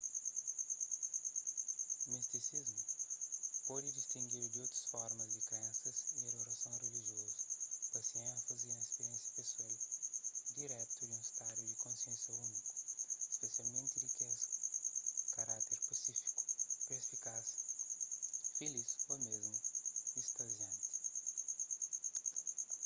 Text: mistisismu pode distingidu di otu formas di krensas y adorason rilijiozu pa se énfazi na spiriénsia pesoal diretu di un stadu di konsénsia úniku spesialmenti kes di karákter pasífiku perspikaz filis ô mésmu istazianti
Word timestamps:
mistisismu 2.11 2.83
pode 3.67 3.87
distingidu 3.97 4.47
di 4.53 4.59
otu 4.65 4.79
formas 4.93 5.29
di 5.35 5.41
krensas 5.49 5.97
y 6.15 6.17
adorason 6.31 6.75
rilijiozu 6.83 7.39
pa 7.91 7.99
se 8.07 8.17
énfazi 8.33 8.67
na 8.73 8.79
spiriénsia 8.87 9.09
pesoal 9.37 9.75
diretu 10.57 10.95
di 11.07 11.13
un 11.17 11.23
stadu 11.31 11.61
di 11.69 11.75
konsénsia 11.85 12.33
úniku 12.45 12.73
spesialmenti 13.35 13.97
kes 14.17 14.39
di 15.17 15.23
karákter 15.35 15.77
pasífiku 15.87 16.35
perspikaz 16.87 17.45
filis 18.57 18.89
ô 19.11 19.13
mésmu 19.25 19.57
istazianti 20.21 20.89